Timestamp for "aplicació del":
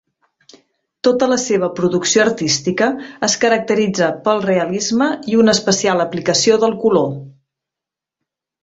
6.09-6.77